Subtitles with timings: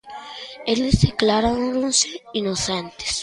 [0.71, 1.99] Eles declaráronse
[2.39, 3.13] inocentes.